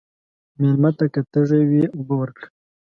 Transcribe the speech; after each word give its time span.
مېلمه 0.59 0.91
ته 0.97 1.05
که 1.13 1.21
تږی 1.31 1.63
وي، 1.69 1.83
اوبه 1.95 2.15
ورکړه. 2.17 2.47